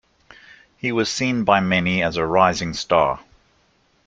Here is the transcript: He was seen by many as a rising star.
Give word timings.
He 0.77 0.91
was 0.91 1.11
seen 1.11 1.43
by 1.43 1.59
many 1.59 2.01
as 2.01 2.17
a 2.17 2.25
rising 2.25 2.73
star. 2.73 3.19